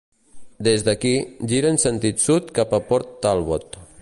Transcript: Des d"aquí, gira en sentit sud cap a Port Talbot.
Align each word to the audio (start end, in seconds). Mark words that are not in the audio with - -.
Des 0.67 0.85
d"aquí, 0.87 1.11
gira 1.53 1.71
en 1.75 1.79
sentit 1.85 2.27
sud 2.27 2.53
cap 2.59 2.77
a 2.79 2.85
Port 2.89 3.17
Talbot. 3.27 3.83